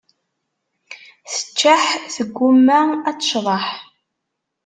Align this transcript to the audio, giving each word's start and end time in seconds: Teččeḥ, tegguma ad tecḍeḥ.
Teččeḥ, 1.31 1.83
tegguma 2.13 2.79
ad 3.09 3.15
tecḍeḥ. 3.19 3.65